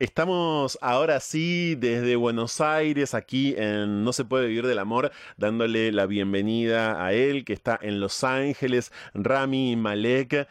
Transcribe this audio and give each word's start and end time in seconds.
Estamos 0.00 0.76
ahora 0.80 1.20
sí 1.20 1.76
desde 1.76 2.16
Buenos 2.16 2.60
Aires, 2.60 3.14
aquí 3.14 3.54
en 3.56 4.02
No 4.02 4.12
se 4.12 4.24
puede 4.24 4.48
vivir 4.48 4.66
del 4.66 4.80
amor, 4.80 5.12
dándole 5.36 5.92
la 5.92 6.06
bienvenida 6.06 7.04
a 7.04 7.12
él 7.12 7.44
que 7.44 7.52
está 7.52 7.78
en 7.80 8.00
Los 8.00 8.24
Ángeles, 8.24 8.90
Rami 9.14 9.76
Malek. 9.76 10.48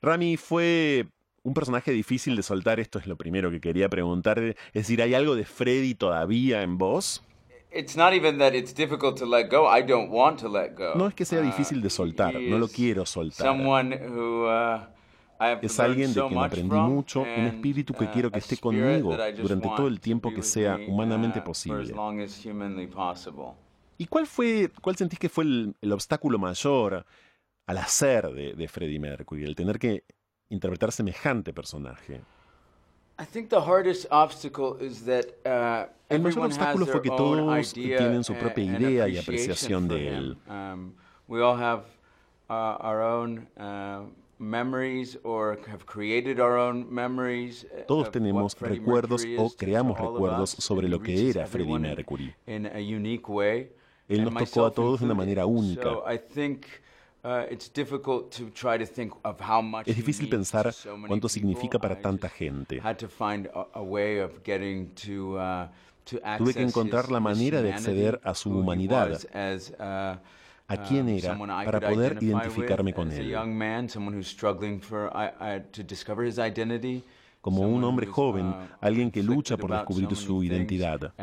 Rami 0.00 0.38
fue 0.38 1.06
un 1.42 1.52
personaje 1.52 1.92
difícil 1.92 2.34
de 2.34 2.42
soltar, 2.42 2.80
esto 2.80 2.98
es 2.98 3.06
lo 3.06 3.16
primero 3.16 3.50
que 3.50 3.60
quería 3.60 3.90
preguntar. 3.90 4.38
Es 4.38 4.56
decir, 4.72 5.02
¿hay 5.02 5.12
algo 5.12 5.36
de 5.36 5.44
Freddy 5.44 5.94
todavía 5.94 6.62
en 6.62 6.78
vos? 6.78 7.22
No 10.96 11.08
es 11.08 11.14
que 11.14 11.26
sea 11.26 11.42
difícil 11.42 11.82
de 11.82 11.90
soltar, 11.90 12.40
no 12.40 12.58
lo 12.58 12.68
quiero 12.68 13.04
soltar. 13.04 13.46
Es 15.62 15.78
alguien 15.78 16.12
de 16.12 16.26
quien 16.26 16.38
aprendí 16.38 16.76
mucho, 16.76 17.20
un 17.22 17.46
espíritu 17.46 17.94
que 17.94 18.10
quiero 18.10 18.30
que 18.30 18.38
esté 18.38 18.56
conmigo 18.56 19.16
durante 19.36 19.68
todo 19.68 19.86
el 19.88 20.00
tiempo 20.00 20.32
que 20.32 20.42
sea 20.42 20.78
humanamente 20.88 21.40
posible. 21.42 21.94
¿Y 24.00 24.06
cuál 24.06 24.26
fue, 24.26 24.70
cuál 24.80 24.96
sentís 24.96 25.18
que 25.18 25.28
fue 25.28 25.44
el, 25.44 25.92
obstáculo 25.92 26.38
mayor 26.38 27.04
al 27.66 27.78
hacer 27.78 28.32
de, 28.32 28.54
de 28.54 28.68
Freddie 28.68 29.00
Mercury, 29.00 29.44
el 29.44 29.56
tener 29.56 29.78
que 29.78 30.04
interpretar 30.48 30.92
semejante 30.92 31.52
personaje? 31.52 32.22
El 36.08 36.22
mayor 36.22 36.46
obstáculo 36.46 36.86
fue 36.86 37.02
que 37.02 37.10
todos 37.10 37.72
tienen 37.72 38.22
su 38.22 38.34
propia 38.34 38.64
idea 38.64 39.08
y 39.08 39.18
apreciación 39.18 39.88
de 39.88 40.08
él. 40.08 40.38
Um, 44.40 44.62
todos 47.86 48.10
tenemos 48.12 48.60
recuerdos 48.60 49.24
o 49.36 49.50
creamos 49.50 49.98
recuerdos 49.98 50.50
sobre 50.50 50.88
lo 50.88 51.00
que 51.00 51.30
era 51.30 51.46
Freddie 51.46 51.78
Mercury. 51.78 52.34
Él 52.46 54.24
nos 54.24 54.34
tocó 54.50 54.66
a 54.66 54.70
todos 54.70 55.00
de 55.00 55.06
una 55.06 55.14
manera 55.14 55.44
única. 55.44 55.90
Uh, 55.92 57.42
es 59.84 59.96
difícil 59.96 60.28
pensar 60.28 60.72
cuánto 61.08 61.28
significa 61.28 61.78
para 61.80 62.00
tanta 62.00 62.28
gente. 62.28 62.80
Tuve 66.38 66.54
que 66.54 66.62
encontrar 66.62 67.10
la 67.10 67.20
manera 67.20 67.60
de 67.60 67.72
acceder 67.72 68.20
a 68.22 68.34
su 68.34 68.50
humanidad 68.50 69.18
a 70.68 70.76
quién 70.76 71.08
era 71.08 71.36
para 71.64 71.80
poder 71.80 72.18
identificarme 72.20 72.92
con 72.92 73.10
él. 73.10 73.34
Como 77.40 77.62
un 77.62 77.82
hombre 77.84 78.06
joven, 78.06 78.54
alguien 78.80 79.10
que 79.10 79.22
lucha 79.22 79.56
por 79.56 79.70
descubrir 79.70 80.14
su 80.14 80.42
identidad. 80.42 81.14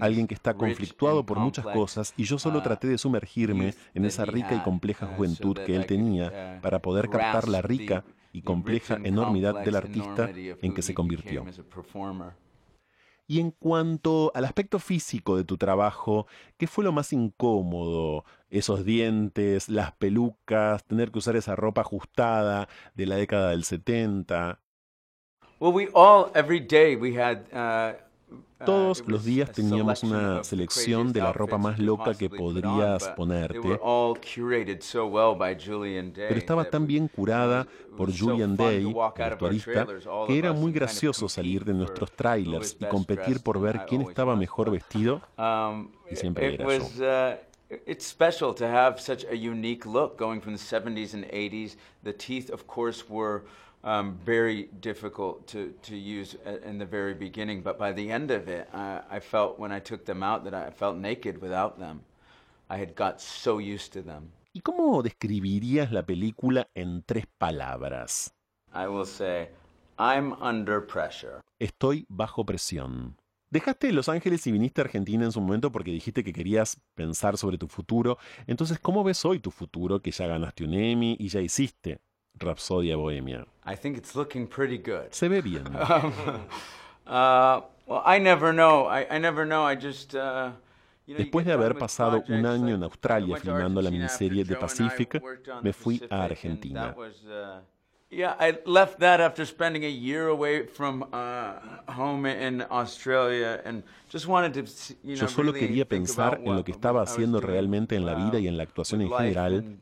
Alguien 0.00 0.26
que 0.26 0.34
está 0.34 0.54
conflictuado 0.54 1.24
por 1.24 1.38
muchas 1.38 1.64
cosas 1.64 2.12
y 2.16 2.24
yo 2.24 2.38
solo 2.38 2.62
traté 2.62 2.88
de 2.88 2.98
sumergirme 2.98 3.74
en 3.94 4.04
esa 4.04 4.26
rica 4.26 4.54
y 4.54 4.60
compleja 4.60 5.06
juventud 5.06 5.56
que 5.64 5.74
él 5.74 5.86
tenía 5.86 6.60
para 6.60 6.80
poder 6.80 7.08
captar 7.08 7.48
la 7.48 7.62
rica 7.62 8.04
y 8.32 8.42
compleja 8.42 8.98
enormidad 9.02 9.64
del 9.64 9.76
artista 9.76 10.28
en 10.34 10.74
que 10.74 10.82
se 10.82 10.92
convirtió. 10.92 11.46
Y 13.30 13.40
en 13.40 13.50
cuanto 13.50 14.32
al 14.34 14.46
aspecto 14.46 14.78
físico 14.78 15.36
de 15.36 15.44
tu 15.44 15.58
trabajo, 15.58 16.26
¿qué 16.56 16.66
fue 16.66 16.82
lo 16.82 16.92
más 16.92 17.12
incómodo? 17.12 18.24
Esos 18.48 18.86
dientes, 18.86 19.68
las 19.68 19.92
pelucas, 19.92 20.82
tener 20.86 21.12
que 21.12 21.18
usar 21.18 21.36
esa 21.36 21.54
ropa 21.54 21.82
ajustada 21.82 22.68
de 22.94 23.04
la 23.04 23.16
década 23.16 23.50
del 23.50 23.64
70. 23.64 24.60
Well, 25.60 25.74
we 25.74 25.88
all 25.92 26.30
every 26.34 26.60
day 26.60 26.96
we 26.96 27.20
had 27.20 27.40
uh, 27.52 27.98
Todos 28.64 29.04
los 29.06 29.24
días 29.24 29.52
teníamos 29.52 30.02
una 30.02 30.42
selección 30.42 31.12
de 31.12 31.20
la 31.20 31.32
ropa 31.32 31.58
más 31.58 31.78
loca 31.78 32.14
que 32.14 32.28
podrías 32.28 33.08
ponerte, 33.10 33.78
pero 36.14 36.36
estaba 36.36 36.64
tan 36.64 36.86
bien 36.86 37.08
curada 37.08 37.66
por 37.96 38.16
Julian 38.16 38.56
Day, 38.56 38.86
el 38.88 38.94
vestuarista, 39.16 39.86
que 40.26 40.38
era 40.38 40.52
muy 40.52 40.72
gracioso 40.72 41.28
salir 41.28 41.64
de 41.64 41.74
nuestros 41.74 42.10
trailers 42.12 42.76
y 42.80 42.84
competir 42.86 43.40
por 43.42 43.60
ver 43.60 43.86
quién 43.88 44.02
estaba 44.02 44.34
mejor 44.34 44.70
vestido, 44.70 45.20
um, 45.38 45.90
y 46.10 46.16
siempre 46.16 46.54
era 46.54 46.64
yo. 46.64 46.84
Uh, 46.98 47.36
it's 47.86 48.06
special 48.06 48.54
to 48.54 48.66
have 48.66 48.98
such 49.00 49.24
a 49.24 49.34
unique 49.34 49.86
look 49.86 50.18
going 50.18 50.40
from 50.40 50.54
the 50.54 50.58
70s 50.58 51.14
and 51.14 51.24
80s. 51.26 51.76
The 52.02 52.12
teeth, 52.12 52.50
of 52.50 52.66
course, 52.66 53.04
were 53.08 53.42
um, 53.84 54.18
very 54.24 54.68
difficult 54.80 55.46
to, 55.48 55.74
to 55.82 55.96
use 55.96 56.36
in 56.64 56.78
the 56.78 56.86
very 56.86 57.14
beginning. 57.14 57.62
But 57.62 57.78
by 57.78 57.92
the 57.92 58.10
end 58.10 58.30
of 58.30 58.48
it, 58.48 58.68
I, 58.72 59.00
I 59.10 59.20
felt 59.20 59.58
when 59.58 59.72
I 59.72 59.80
took 59.80 60.04
them 60.04 60.22
out 60.22 60.44
that 60.44 60.54
I 60.54 60.70
felt 60.70 60.96
naked 60.96 61.40
without 61.40 61.78
them. 61.78 62.00
I 62.70 62.76
had 62.76 62.94
got 62.94 63.20
so 63.20 63.58
used 63.58 63.92
to 63.94 64.02
them. 64.02 64.32
¿Y 64.52 64.60
cómo 64.60 65.02
describirías 65.02 65.92
la 65.92 66.04
película 66.04 66.68
en 66.74 67.02
tres 67.02 67.26
palabras? 67.38 68.34
I 68.74 68.86
will 68.88 69.06
say, 69.06 69.50
I'm 69.98 70.34
under 70.42 70.84
pressure. 70.84 71.40
Estoy 71.58 72.04
bajo 72.08 72.44
presión. 72.44 73.16
Dejaste 73.50 73.92
Los 73.92 74.10
Ángeles 74.10 74.46
y 74.46 74.52
viniste 74.52 74.82
a 74.82 74.84
Argentina 74.84 75.24
en 75.24 75.32
su 75.32 75.40
momento 75.40 75.72
porque 75.72 75.90
dijiste 75.90 76.22
que 76.22 76.34
querías 76.34 76.78
pensar 76.94 77.38
sobre 77.38 77.56
tu 77.56 77.66
futuro. 77.66 78.18
Entonces, 78.46 78.78
¿cómo 78.78 79.02
ves 79.02 79.24
hoy 79.24 79.38
tu 79.38 79.50
futuro 79.50 80.02
que 80.02 80.10
ya 80.10 80.26
ganaste 80.26 80.64
un 80.64 80.74
Emmy 80.74 81.16
y 81.18 81.28
ya 81.28 81.40
hiciste 81.40 82.00
Rapsodia 82.38 82.96
Bohemia. 82.96 83.46
I 83.64 83.76
think 83.76 83.96
it's 83.96 84.14
looking 84.14 84.46
pretty 84.46 84.78
good. 84.78 85.12
Se 85.12 85.28
ve 85.28 85.40
bien. 85.42 85.64
Um, 87.08 87.14
uh, 87.14 87.60
well, 87.86 88.02
I 88.04 88.18
never 88.18 88.52
know. 88.52 88.86
I, 88.86 89.06
I 89.10 89.18
never 89.18 89.46
know. 89.46 89.64
I 89.64 89.74
just. 89.74 90.14
Uh, 90.14 90.50
Después 91.16 91.46
de 91.46 91.52
haber 91.52 91.78
pasado 91.78 92.22
un 92.28 92.44
año 92.44 92.74
en 92.74 92.82
Australia 92.82 93.38
filmando 93.38 93.80
la 93.80 93.90
miniserie 93.90 94.44
The 94.44 94.56
Pacific, 94.56 95.22
me 95.62 95.72
fui 95.72 96.02
a 96.10 96.24
Argentina. 96.24 96.94
Uh, 96.94 97.02
uh, 97.02 97.60
Yo 105.04 105.28
solo 105.28 105.52
quería 105.52 105.88
pensar 105.88 106.40
en 106.44 106.56
lo 106.56 106.64
que 106.64 106.72
estaba 106.72 107.02
haciendo 107.02 107.40
realmente 107.40 107.96
en 107.96 108.04
la 108.04 108.14
vida 108.14 108.38
y 108.38 108.48
en 108.48 108.56
la 108.58 108.62
actuación 108.64 109.00
en 109.00 109.10
general. 109.10 109.78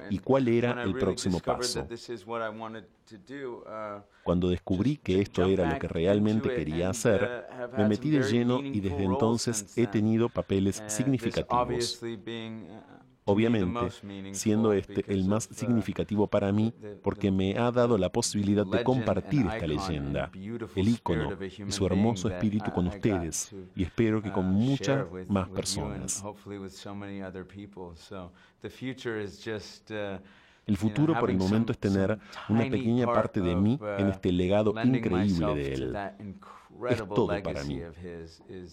Um, 0.00 0.06
y 0.10 0.18
cuál 0.18 0.48
era 0.48 0.82
el 0.82 0.94
próximo 0.94 1.40
paso. 1.40 1.82
Uh, 1.82 1.86
Cuando 4.22 4.48
descubrí 4.48 4.96
que 4.96 5.20
esto 5.20 5.44
era 5.44 5.72
lo 5.72 5.78
que 5.78 5.88
realmente 5.88 6.54
quería 6.54 6.90
hacer, 6.90 7.46
uh, 7.50 7.76
me 7.76 7.88
metí 7.88 8.10
de 8.10 8.22
lleno 8.22 8.60
y 8.60 8.80
desde 8.80 9.04
entonces 9.04 9.76
he 9.76 9.86
tenido 9.86 10.28
papeles 10.28 10.82
significativos. 10.86 12.00
Obviamente, 13.26 13.90
siendo 14.32 14.74
este 14.74 15.04
el 15.10 15.24
más 15.24 15.44
significativo 15.44 16.26
para 16.26 16.52
mí 16.52 16.74
porque 17.02 17.30
me 17.30 17.56
ha 17.56 17.70
dado 17.70 17.96
la 17.96 18.10
posibilidad 18.10 18.66
de 18.66 18.84
compartir 18.84 19.46
esta 19.46 19.66
leyenda, 19.66 20.30
el 20.74 20.88
ícono 20.88 21.30
y 21.40 21.72
su 21.72 21.86
hermoso 21.86 22.28
espíritu 22.28 22.70
con 22.70 22.86
ustedes 22.88 23.54
y 23.74 23.82
espero 23.82 24.20
que 24.20 24.30
con 24.30 24.46
muchas 24.46 25.06
más 25.28 25.48
personas. 25.48 26.22
El 30.66 30.76
futuro 30.76 31.18
por 31.18 31.30
el 31.30 31.36
momento 31.36 31.72
es 31.72 31.78
tener 31.78 32.18
una 32.48 32.62
pequeña 32.62 33.06
parte 33.06 33.40
de 33.40 33.56
mí 33.56 33.78
en 33.98 34.08
este 34.08 34.32
legado 34.32 34.74
increíble 34.84 35.54
de 35.54 35.74
él. 35.74 35.96
Es 36.90 36.98
todo 36.98 37.42
para 37.42 37.64
mí. 37.64 37.80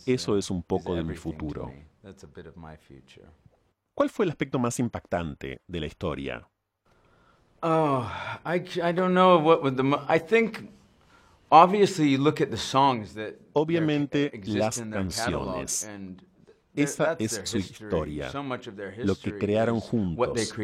Eso 0.06 0.38
es 0.38 0.52
un 0.52 0.62
poco 0.64 0.94
de 0.94 1.04
mi 1.04 1.16
futuro. 1.16 1.72
¿Cuál 3.94 4.10
fue 4.10 4.26
el 4.26 4.32
aspecto 4.32 4.60
más 4.60 4.80
impactante 4.80 5.62
de 5.68 5.80
la 5.80 5.86
historia? 5.86 6.48
Oh, 7.64 8.10
I, 8.44 8.64
I 8.82 8.92
don't 8.92 9.14
know 9.14 9.38
what 9.38 9.62
would 9.62 9.76
the 9.76 9.84
I 10.10 10.20
think 10.20 10.72
obviously 11.52 12.10
you 12.10 12.18
look 12.18 12.42
at 12.42 12.50
the 12.50 12.58
songs 12.58 13.14
that 13.14 13.36
Obviamente 13.54 14.32
las 14.46 14.80
canciones. 14.80 15.88
Esa 16.74 17.18
es 17.20 17.42
su 17.44 17.58
historia, 17.58 18.32
lo 19.04 19.16
que 19.16 19.38
crearon 19.38 19.80
juntos. 19.82 20.56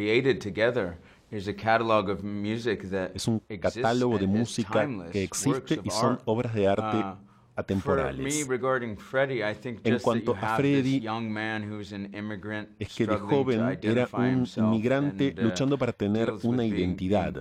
Es 3.13 3.27
un 3.27 3.39
catálogo 3.59 4.17
de 4.17 4.27
música 4.27 4.89
que 5.11 5.23
existe 5.23 5.81
y 5.83 5.89
son 5.89 6.19
obras 6.25 6.53
de 6.55 6.67
arte 6.67 6.97
uh, 6.97 7.17
atemporales. 7.57 8.49
En 9.83 9.99
cuanto 9.99 10.33
a 10.35 10.55
Freddy, 10.57 11.01
es 12.79 12.95
que 12.95 13.07
de 13.07 13.17
joven 13.17 13.79
era 13.81 14.07
un 14.13 14.47
inmigrante 14.55 15.33
luchando 15.37 15.77
para 15.77 15.93
tener 15.93 16.33
una 16.43 16.65
identidad 16.65 17.33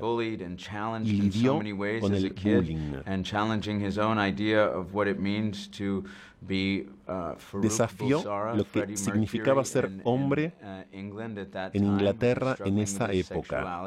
y 1.04 1.12
lidió 1.12 1.64
con 2.00 2.14
el 2.14 2.32
bullying. 2.32 2.94
Uh, 6.48 7.60
desafió 7.60 8.22
lo 8.54 8.64
que 8.64 8.96
significaba 8.96 9.64
ser 9.64 9.90
hombre 10.04 10.54
uh, 10.62 10.82
en 10.92 11.84
Inglaterra 11.84 12.56
en 12.64 12.78
esa 12.78 13.12
época. 13.12 13.82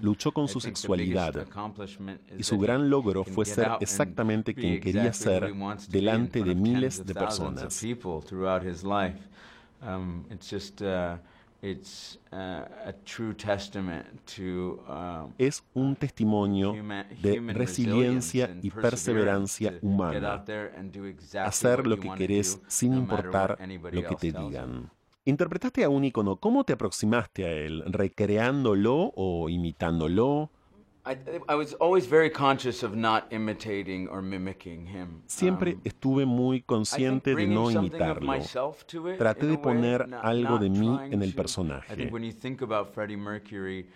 Luchó 0.00 0.32
con 0.32 0.48
su 0.48 0.60
sexualidad 0.60 1.46
y 2.36 2.42
su 2.42 2.58
gran 2.58 2.90
logro 2.90 3.24
fue 3.24 3.44
ser 3.44 3.70
exactamente 3.80 4.54
quien 4.54 4.80
quería 4.80 5.12
ser 5.12 5.52
delante 5.88 6.42
de 6.42 6.54
miles 6.54 7.04
de 7.04 7.14
personas. 7.14 7.84
Um, 14.88 15.32
es 15.38 15.64
un 15.74 15.96
testimonio 15.96 16.74
de 17.22 17.40
resiliencia 17.52 18.56
y 18.62 18.70
perseverancia 18.70 19.78
humana. 19.82 20.44
Hacer 21.44 21.86
lo 21.86 21.98
que 21.98 22.10
querés 22.14 22.60
sin 22.68 22.94
importar 22.94 23.58
lo 23.92 24.02
que 24.02 24.16
te 24.16 24.32
digan. 24.32 24.90
Interpretaste 25.24 25.82
a 25.82 25.88
un 25.88 26.04
icono, 26.04 26.36
¿cómo 26.36 26.62
te 26.62 26.74
aproximaste 26.74 27.44
a 27.44 27.50
él? 27.50 27.82
¿Recreándolo 27.86 29.12
o 29.16 29.48
imitándolo? 29.48 30.50
Siempre 35.26 35.78
estuve 35.84 36.26
muy 36.26 36.62
consciente 36.62 37.34
de 37.34 37.46
no 37.46 37.70
imitarlo. 37.70 38.32
Traté 39.16 39.46
de 39.46 39.58
poner 39.58 40.08
algo 40.20 40.58
de 40.58 40.68
mí 40.68 40.98
en 41.10 41.22
el 41.22 41.32
personaje. 41.34 42.10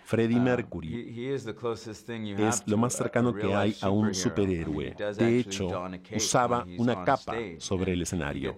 Freddie 0.05 0.37
uh, 0.37 0.41
Mercury 0.41 1.33
es 1.35 2.67
lo 2.67 2.77
más 2.77 2.93
cercano 2.93 3.33
que 3.33 3.53
hay 3.53 3.75
a 3.81 3.89
un 3.89 4.13
superhéroe. 4.13 4.95
De 5.17 5.39
hecho, 5.39 5.69
usaba 6.15 6.65
una 6.77 7.03
capa 7.03 7.35
sobre 7.57 7.91
el 7.93 8.03
escenario. 8.03 8.55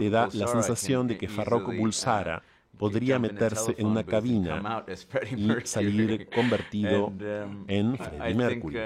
Te 0.00 0.10
da 0.10 0.28
la 0.32 0.46
sensación 0.48 1.06
de 1.06 1.16
que 1.16 1.28
Farrokh 1.28 1.76
Bulsara 1.76 2.42
podría 2.76 3.18
meterse 3.18 3.74
en 3.78 3.86
una 3.86 4.04
cabina 4.04 4.84
y 5.36 5.66
salir 5.66 6.28
convertido 6.28 7.12
en 7.66 7.96
Freddie 7.96 8.34
Mercury. 8.34 8.76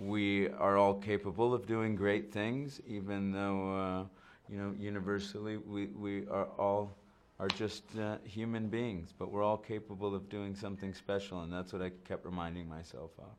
we 0.00 0.48
are 0.58 0.78
all 0.78 0.94
capable 0.94 1.52
of 1.52 1.66
doing 1.66 1.94
great 1.94 2.32
things, 2.32 2.80
even 2.88 3.32
though, 3.32 3.70
uh, 3.74 4.04
you 4.48 4.56
know, 4.56 4.74
universally 4.80 5.58
we, 5.58 5.88
we 5.88 6.26
are 6.28 6.48
all 6.58 6.96
are 7.38 7.48
just 7.48 7.84
uh, 7.98 8.16
human 8.24 8.68
beings, 8.68 9.14
but 9.18 9.30
we're 9.30 9.42
all 9.42 9.56
capable 9.56 10.14
of 10.14 10.28
doing 10.28 10.54
something 10.54 10.92
special, 10.94 11.42
and 11.42 11.52
that's 11.52 11.72
what 11.72 11.82
I 11.82 11.90
kept 12.04 12.24
reminding 12.24 12.68
myself 12.68 13.12
of. 13.18 13.32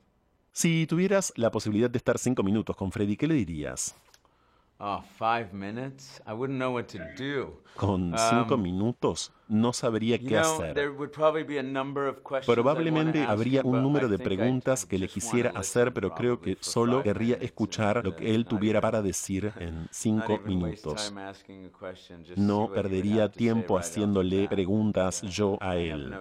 Si 0.54 0.86
tuvieras 0.86 1.32
la 1.38 1.50
posibilidad 1.50 1.90
de 1.90 1.98
estar 1.98 2.18
cinco 2.18 2.44
minutos 2.44 2.76
con 2.76 2.92
Freddie, 2.92 3.16
¿qué 3.16 3.28
le 3.28 3.36
dirías? 3.36 3.96
Con 7.76 8.16
cinco 8.18 8.58
minutos 8.58 9.32
no 9.48 9.74
sabría 9.74 10.18
qué 10.18 10.38
hacer. 10.40 10.74
there 10.74 10.90
would 10.90 11.12
probably 11.12 11.44
be 11.44 11.60
a 11.60 11.64
number 11.64 12.08
of 12.08 12.24
questions 12.24 12.48
I'd 12.48 12.54
Probablemente 12.56 13.24
habría 13.24 13.62
un 13.64 13.84
número 13.84 14.08
de 14.08 14.18
preguntas 14.18 14.86
que 14.86 14.98
le 14.98 15.08
quisiera 15.08 15.52
hacer, 15.52 15.94
pero 15.94 16.16
creo 16.16 16.42
que 16.42 16.58
solo 16.62 17.04
querría 17.04 17.36
escuchar 17.36 18.04
lo 18.04 18.16
que 18.16 18.34
él 18.34 18.46
tuviera 18.46 18.82
para 18.82 19.04
decir 19.04 19.54
en 19.60 19.88
cinco 19.92 20.40
minutos. 20.44 21.14
No 22.36 22.72
perdería 22.74 23.30
tiempo 23.30 23.78
haciéndole 23.78 24.48
preguntas 24.48 25.22
yo 25.22 25.58
a 25.62 25.76
él. 25.76 26.12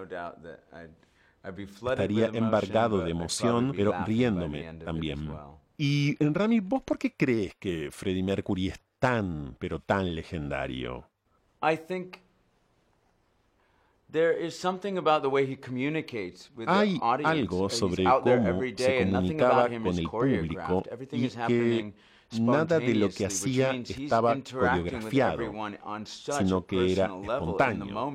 Estaría 1.43 2.27
embargado 2.27 2.99
de 2.99 3.09
emoción, 3.09 3.73
pero 3.75 3.93
riéndome 4.05 4.71
también. 4.85 5.31
Y 5.83 6.15
Rami, 6.19 6.59
¿vos 6.59 6.83
por 6.83 6.99
qué 6.99 7.15
crees 7.15 7.55
que 7.55 7.89
Freddie 7.89 8.21
Mercury 8.21 8.67
es 8.67 8.79
tan, 8.99 9.55
pero 9.57 9.79
tan 9.79 10.13
legendario? 10.13 11.09
I 11.63 11.75
think 11.75 12.17
there 14.11 14.45
is 14.45 14.55
something 14.55 14.99
about 14.99 15.23
the 15.23 15.27
way 15.27 15.43
he 15.43 15.57
communicates 15.57 16.51
with 16.55 16.67
Hay 16.69 16.99
algo 17.01 17.67
sobre 17.67 18.03
cómo 18.03 18.61
se 18.77 19.05
comunicaba 19.05 19.63
con 19.69 19.97
el 19.97 20.07
público 20.07 20.83
y 21.13 21.27
que 21.47 21.93
nada 22.39 22.77
de 22.77 22.93
lo 22.93 23.09
que 23.09 23.25
hacía 23.25 23.71
estaba 23.71 24.37
coreografiado, 24.39 25.51
sino 26.05 26.63
que 26.63 26.91
era 26.91 27.05
espontáneo. 27.05 28.13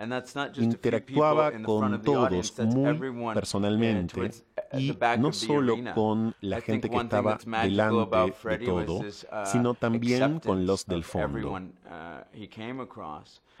Moment. 0.00 0.12
And 0.12 0.12
that's 0.12 0.34
not 0.34 0.48
just 0.52 0.58
a 0.58 0.60
few 0.60 0.70
Interactuaba 0.70 1.52
con 1.62 2.02
todos 2.02 2.58
muy 2.58 2.88
everyone, 2.88 3.32
uh, 3.32 3.34
personalmente 3.34 4.20
uh, 4.20 4.78
y 4.78 4.96
no 5.18 5.32
solo 5.32 5.76
con 5.94 6.34
la 6.40 6.60
gente 6.60 6.88
que 6.88 6.96
estaba 6.96 7.38
delante 7.62 8.34
de 8.48 8.58
todo, 8.58 8.98
uh, 9.00 9.46
sino 9.46 9.74
también 9.74 10.40
con 10.40 10.66
los 10.66 10.86
del 10.86 11.04
fondo. 11.04 11.60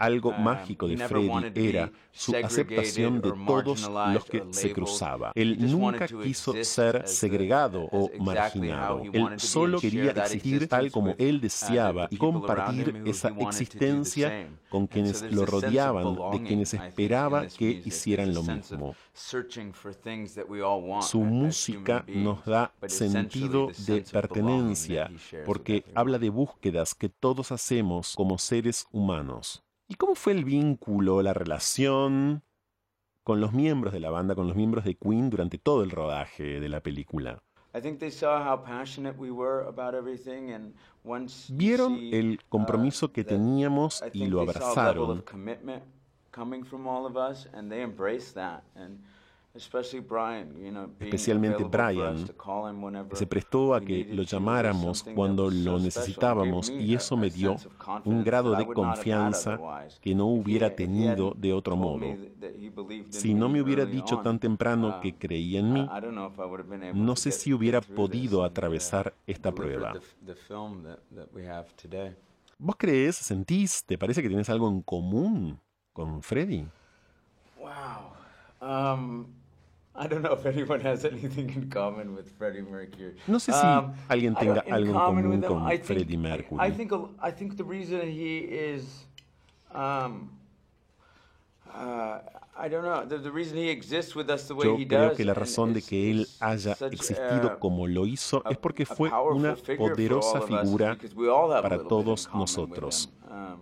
Algo 0.00 0.30
Um, 0.30 0.42
mágico 0.42 0.88
de 0.88 0.96
be 0.96 1.68
era 1.68 1.92
su 2.10 2.34
aceptación 2.34 3.20
de 3.20 3.32
todos 3.46 3.88
los 4.14 4.24
que 4.24 4.42
se 4.50 4.72
cruzaba. 4.72 5.32
Él 5.34 5.56
nunca 5.70 6.06
quiso 6.08 6.54
ser 6.64 7.06
segregado 7.06 7.82
o 7.92 8.10
marginado. 8.18 9.02
Él 9.12 9.38
solo 9.38 9.78
quería 9.78 10.10
existir 10.12 10.68
tal 10.68 10.90
como 10.90 11.14
él 11.18 11.36
uh, 11.36 11.40
deseaba 11.40 12.08
y 12.10 12.16
compartir 12.16 13.02
esa 13.04 13.28
existencia 13.28 14.48
con 14.70 14.86
quienes 14.86 15.22
lo 15.30 15.44
rodeaban, 15.44 16.16
de 16.32 16.42
quienes 16.46 16.72
esperaba 16.74 17.46
que 17.46 17.82
hicieran 17.84 18.32
lo 18.32 18.42
mismo. 18.42 18.94
Su 21.02 21.20
música 21.20 22.04
nos 22.08 22.44
da 22.44 22.72
sentido 22.86 23.68
de 23.86 24.00
pertenencia 24.00 25.10
porque 25.44 25.84
habla 25.94 26.18
de 26.18 26.30
búsquedas 26.30 26.94
que 26.94 27.08
todos 27.08 27.52
hacemos 27.52 28.14
como 28.16 28.38
seres 28.38 28.86
humanos. 28.92 29.62
¿Y 29.90 29.96
cómo 29.96 30.14
fue 30.14 30.34
el 30.34 30.44
vínculo, 30.44 31.20
la 31.20 31.34
relación 31.34 32.44
con 33.24 33.40
los 33.40 33.52
miembros 33.52 33.92
de 33.92 33.98
la 33.98 34.08
banda, 34.08 34.36
con 34.36 34.46
los 34.46 34.54
miembros 34.54 34.84
de 34.84 34.94
Queen 34.94 35.30
durante 35.30 35.58
todo 35.58 35.82
el 35.82 35.90
rodaje 35.90 36.60
de 36.60 36.68
la 36.68 36.80
película? 36.80 37.42
Vieron 41.50 41.94
el 41.96 42.38
uh, 42.40 42.48
compromiso 42.48 43.12
que 43.12 43.24
teníamos 43.24 44.00
y 44.12 44.26
lo 44.26 44.42
abrazaron. 44.42 45.24
Especialmente 49.52 51.64
Brian, 51.64 52.24
Se 53.12 53.26
prestó 53.26 53.74
a 53.74 53.80
que 53.80 54.04
lo 54.04 54.22
llamáramos 54.22 55.02
cuando 55.02 55.50
lo 55.50 55.80
necesitábamos 55.80 56.70
y 56.70 56.94
eso 56.94 57.16
me 57.16 57.30
dio 57.30 57.56
un 58.04 58.22
grado 58.22 58.54
de 58.54 58.64
confianza 58.66 59.58
que 60.00 60.14
no 60.14 60.26
hubiera 60.26 60.76
tenido 60.76 61.34
de 61.36 61.52
otro 61.52 61.76
modo. 61.76 62.16
Si 63.08 63.34
no 63.34 63.48
me 63.48 63.60
hubiera 63.60 63.84
dicho 63.84 64.20
tan 64.20 64.38
temprano 64.38 64.98
uh, 64.98 65.00
que 65.00 65.16
creía 65.16 65.58
en 65.58 65.72
mí, 65.72 65.88
no 66.94 67.16
sé 67.16 67.32
si 67.32 67.52
hubiera 67.52 67.80
podido 67.80 68.40
uh, 68.40 68.44
atravesar 68.44 69.14
esta 69.26 69.52
prueba. 69.52 69.94
¿Vos 72.56 72.76
crees, 72.78 73.16
sentís, 73.16 73.84
te 73.84 73.98
parece 73.98 74.22
que 74.22 74.28
tienes 74.28 74.48
algo 74.48 74.68
en 74.68 74.82
común 74.82 75.58
con 75.92 76.22
Freddy? 76.22 76.68
Wow. 77.58 78.20
Um, 78.60 79.39
I 79.94 80.06
don't 80.06 80.22
know 80.22 80.32
if 80.32 80.46
anyone 80.46 80.80
has 80.80 81.04
anything 81.04 81.50
in 81.50 81.68
common 81.68 82.14
with 82.14 82.30
Freddie 82.38 82.62
Mercury. 82.62 83.14
No 83.26 83.38
sé 83.38 83.52
si 83.52 83.66
Um, 83.66 83.92
alguien 84.08 84.34
I 84.34 84.40
tenga 84.40 84.60
algo 84.70 84.92
en 84.92 84.98
común 84.98 85.42
con 85.42 85.70
I 85.72 85.78
Freddie 85.78 86.16
Mercury. 86.16 86.58
I 86.60 86.70
think, 86.70 86.92
a- 86.92 87.08
I 87.28 87.32
think 87.32 87.56
the 87.56 87.64
reason 87.64 88.02
he 88.08 88.38
is, 88.48 89.04
um, 89.74 90.30
uh, 91.74 92.18
I 92.56 92.68
don't 92.68 92.84
know, 92.84 93.04
the, 93.04 93.18
the 93.18 93.30
reason 93.32 93.56
he 93.56 93.68
exists 93.68 94.14
with 94.14 94.30
us 94.30 94.46
the 94.48 94.54
way 94.54 94.66
Yo 94.66 94.76
he 94.76 94.86
creo 94.86 95.08
does. 95.08 95.16
que 95.16 95.24
la 95.24 95.34
razón 95.34 95.72
de 95.72 95.80
is- 95.80 95.86
que 95.88 96.10
él 96.10 96.26
haya 96.40 96.72
existido 96.90 97.48
a- 97.52 97.58
como 97.58 97.86
lo 97.86 98.06
hizo 98.06 98.42
es 98.48 98.56
porque 98.58 98.86
fue 98.86 99.10
powerful 99.10 99.36
una 99.40 99.56
figure 99.56 99.76
for 99.76 99.82
all 99.84 99.90
poderosa 99.96 100.38
of 100.38 100.50
us, 100.50 100.60
figura 101.10 101.62
para 101.62 101.78
todos 101.82 102.28
nosotros. 102.34 103.08
Um, 103.28 103.58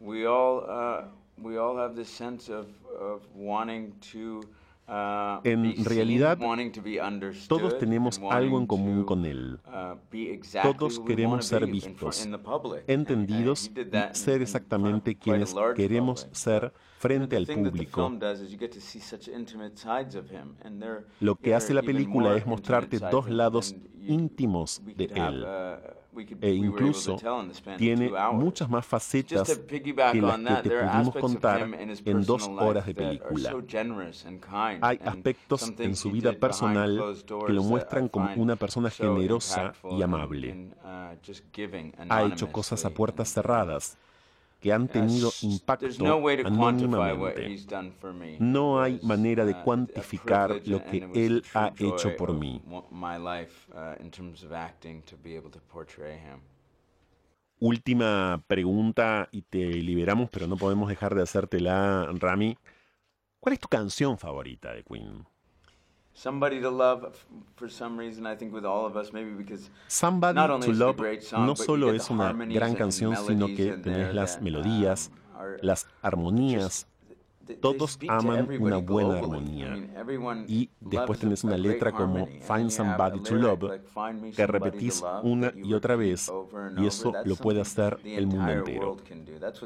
we 0.00 0.26
all 0.26 0.64
uh, 0.68 1.04
we 1.42 1.56
all 1.58 1.76
have 1.78 1.94
this 1.94 2.08
sense 2.08 2.50
of, 2.52 2.66
of 3.00 3.22
wanting 3.34 3.92
to 4.12 4.40
En 4.88 5.62
be 5.62 5.74
seen, 5.74 5.84
realidad, 5.84 6.38
Todos 7.48 7.76
tenemos 7.78 8.20
algo 8.30 8.58
en 8.60 8.66
común 8.66 9.04
con 9.04 9.24
él. 9.24 9.58
uh, 9.66 9.98
Todos 10.62 11.00
queremos 11.00 11.46
ser 11.46 11.66
vistos, 11.66 12.26
uh, 12.26 12.74
entendidos 12.86 13.70
y 13.74 14.14
ser 14.14 14.42
exactamente 14.42 15.16
quienes 15.16 15.54
queremos 15.74 16.28
ser 16.30 16.72
frente 16.98 17.36
al 17.36 17.46
público. 17.46 18.12
Lo 21.20 21.34
que 21.34 21.54
hace 21.54 21.74
la 21.74 21.82
película 21.82 22.36
es 22.36 22.46
mostrarte 22.46 22.98
dos 22.98 23.28
lados 23.28 23.74
íntimos 24.06 24.80
de 24.84 25.04
él. 25.14 25.46
Uh, 26.16 26.36
e 26.40 26.54
incluso 26.54 27.16
tiene 27.76 28.10
muchas 28.32 28.68
más 28.68 28.86
facetas 28.86 29.58
que 30.12 30.20
las 30.20 30.38
que 30.38 30.68
te 30.68 30.70
pudimos 30.70 31.16
contar 31.16 31.68
en 32.04 32.24
dos 32.24 32.48
horas 32.48 32.86
de 32.86 32.94
película. 32.94 33.54
Hay 34.80 35.00
aspectos 35.04 35.72
en 35.78 35.96
su 35.96 36.10
vida 36.10 36.32
personal 36.32 37.16
que 37.46 37.52
lo 37.52 37.62
muestran 37.62 38.08
como 38.08 38.32
una 38.36 38.56
persona 38.56 38.90
generosa 38.90 39.72
y 39.90 40.02
amable. 40.02 40.70
Ha 42.08 42.24
hecho 42.24 42.50
cosas 42.50 42.84
a 42.84 42.90
puertas 42.90 43.32
cerradas 43.32 43.98
que 44.60 44.72
han 44.72 44.88
tenido 44.88 45.30
impacto 45.42 45.86
anónimamente. 46.44 47.56
No 48.38 48.80
hay 48.80 48.98
manera 49.02 49.44
de 49.44 49.60
cuantificar 49.62 50.60
lo 50.66 50.82
que 50.84 51.08
Él 51.14 51.44
ha 51.54 51.72
hecho 51.78 52.16
por 52.16 52.32
mí. 52.32 52.62
Última 57.58 58.44
pregunta 58.46 59.28
y 59.32 59.42
te 59.42 59.64
liberamos, 59.66 60.28
pero 60.30 60.46
no 60.46 60.56
podemos 60.56 60.88
dejar 60.88 61.14
de 61.14 61.22
hacértela, 61.22 62.06
Rami. 62.14 62.58
¿Cuál 63.40 63.54
es 63.54 63.60
tu 63.60 63.68
canción 63.68 64.18
favorita 64.18 64.74
de 64.74 64.82
Queen? 64.82 65.26
Somebody 66.16 66.62
to 66.62 66.70
Love, 66.70 67.14
for 67.56 67.68
some 67.68 67.98
reason, 67.98 68.26
I 68.26 68.34
think 68.36 68.50
with 68.54 68.64
all 68.64 68.86
of 68.86 68.96
us, 68.96 69.12
maybe 69.12 69.32
because 69.32 69.68
Somebody 69.86 70.38
to 70.38 70.72
Love 70.72 70.96
no 71.36 71.54
solo 71.54 71.92
es 71.92 72.08
una 72.08 72.32
gran 72.32 72.74
canción, 72.74 73.14
sino 73.16 73.48
que 73.48 73.76
tenés 73.76 74.14
las 74.14 74.40
melodías, 74.40 75.10
um, 75.38 75.58
las 75.60 75.86
armonías, 76.00 76.86
todos 77.60 77.98
aman 78.08 78.48
una 78.60 78.78
buena 78.78 79.18
armonía. 79.18 79.76
Y 80.48 80.70
después 80.80 81.18
tenés 81.18 81.44
una 81.44 81.56
letra 81.56 81.92
como 81.92 82.26
Find 82.26 82.70
Somebody 82.70 83.20
to 83.20 83.34
Love, 83.34 83.80
que 84.34 84.46
repetís 84.46 85.02
una 85.22 85.52
y 85.54 85.74
otra 85.74 85.96
vez, 85.96 86.32
y 86.76 86.86
eso 86.86 87.12
lo 87.24 87.36
puede 87.36 87.60
hacer 87.60 87.98
el 88.04 88.26
mundo 88.26 88.52
entero. 88.52 88.96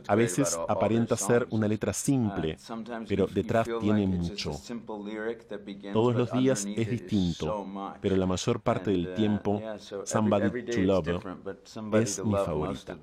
A 0.07 0.15
veces 0.15 0.59
aparenta 0.69 1.17
ser 1.17 1.47
una 1.51 1.69
letra 1.69 1.93
simple, 1.93 2.57
uh, 2.69 3.05
pero 3.09 3.27
detrás 3.27 3.69
tiene 3.81 4.07
mucho. 4.07 4.53
Todos 5.93 6.15
los 6.15 6.33
días 6.33 6.67
es 6.67 6.91
distinto, 6.91 7.67
pero 8.01 8.17
la 8.17 8.27
mayor 8.27 8.61
parte 8.61 8.91
del 8.91 9.09
uh, 9.09 9.15
tiempo, 9.15 9.63
Somebody 10.05 10.65
to 10.65 10.81
Love 10.81 11.21
es 11.95 12.25
mi 12.25 12.33
favorita. 12.33 12.97